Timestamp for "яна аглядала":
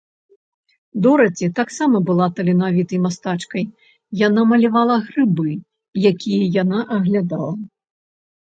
6.61-7.53